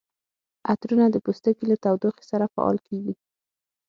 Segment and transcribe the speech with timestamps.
[0.71, 3.13] عطرونه د پوستکي له تودوخې سره فعال کیږي.